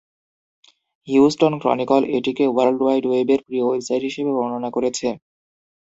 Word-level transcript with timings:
Houston 1.07 1.53
Chronicle 1.61 2.01
এটিকে 2.17 2.45
world 2.47 2.79
wide 2.83 3.03
ওয়েবের 3.07 3.39
প্রিয় 3.47 3.65
ওয়েবসাইট 3.65 4.01
হিসেবে 4.07 4.31
বর্ণনা 4.37 4.69
করেছে। 4.75 5.07